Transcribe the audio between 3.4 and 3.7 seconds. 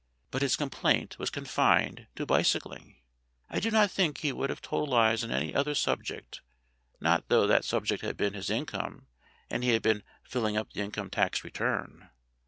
I do